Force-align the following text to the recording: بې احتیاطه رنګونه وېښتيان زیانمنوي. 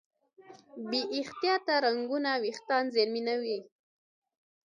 بې 0.89 1.01
احتیاطه 1.19 1.73
رنګونه 1.85 2.31
وېښتيان 2.43 2.85
زیانمنوي. 2.95 3.59